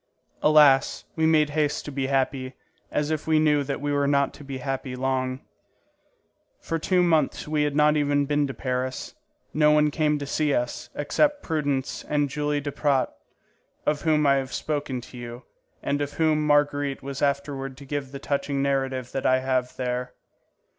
[0.41, 2.55] Alas, we made haste to be happy,
[2.91, 5.41] as if we knew that we were not to be happy long.
[6.59, 9.13] For two months we had not even been to Paris.
[9.53, 13.13] No one came to see us, except Prudence and Julie Duprat,
[13.85, 15.43] of whom I have spoken to you,
[15.83, 20.13] and to whom Marguerite was afterward to give the touching narrative that I have there.